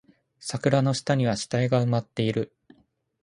[0.39, 2.51] 桜の下には死体が埋まっている